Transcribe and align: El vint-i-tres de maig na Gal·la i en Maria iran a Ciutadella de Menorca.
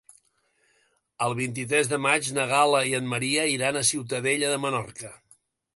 El 1.25 1.35
vint-i-tres 1.41 1.91
de 1.93 1.99
maig 2.07 2.31
na 2.39 2.47
Gal·la 2.55 2.81
i 2.93 2.97
en 3.01 3.13
Maria 3.15 3.45
iran 3.59 3.79
a 3.83 3.87
Ciutadella 3.93 4.53
de 4.55 4.61
Menorca. 4.65 5.19